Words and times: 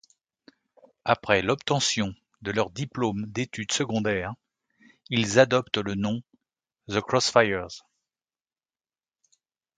Après 1.05 1.43
l'obtention 1.43 2.15
de 2.41 2.49
leur 2.49 2.71
diplôme 2.71 3.27
d'études 3.27 3.71
secondaires, 3.71 4.33
ils 5.11 5.37
adoptent 5.37 5.77
le 5.77 5.93
nom 5.93 6.23
The 6.89 7.01
Crossfires. 7.01 7.85